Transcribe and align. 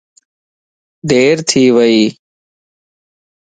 ديرٿي 1.09 1.63
ويئي 1.75 2.05